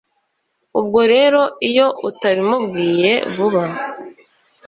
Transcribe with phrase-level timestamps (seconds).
[0.79, 3.63] ubwo rero iyo utabimubwiye vuba